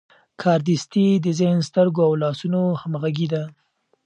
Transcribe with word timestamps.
کاردستي 0.41 1.07
د 1.25 1.27
ذهن، 1.39 1.59
سترګو 1.69 2.01
او 2.07 2.13
لاسونو 2.21 2.61
همغږي 2.81 3.27
ده. 3.33 3.43